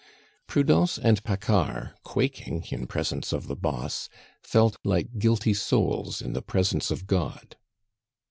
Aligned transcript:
Prudence 0.47 0.97
and 0.97 1.23
Paccard, 1.23 1.93
quaking 2.03 2.65
in 2.71 2.87
presence 2.87 3.31
of 3.31 3.45
the 3.45 3.55
boss, 3.55 4.09
felt 4.41 4.75
like 4.83 5.19
guilty 5.19 5.53
souls 5.53 6.23
in 6.23 6.33
the 6.33 6.41
presence 6.41 6.89
of 6.89 7.05
God. 7.05 7.55